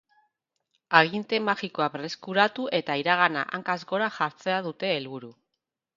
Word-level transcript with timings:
Aginte 0.99 1.39
magikoa 1.49 1.87
berreskuratu 1.97 2.67
eta 2.79 2.97
iragana 3.03 3.47
hankaz 3.59 3.79
gora 3.93 4.09
jartzea 4.17 4.61
dute 4.71 4.95
helburu. 4.95 5.35